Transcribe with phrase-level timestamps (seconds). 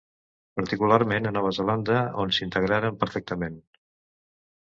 [0.59, 3.59] Particularment a Nova Zelanda, on s'integraren perfectament.